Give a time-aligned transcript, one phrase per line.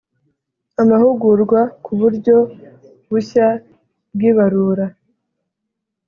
[0.81, 2.35] Amahugurwa ku buryo
[3.09, 3.47] bushya
[4.13, 4.85] bw ibarura